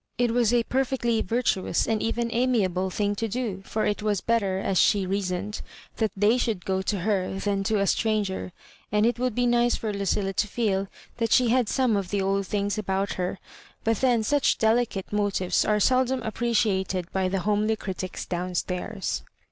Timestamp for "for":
3.67-3.85, 9.75-9.93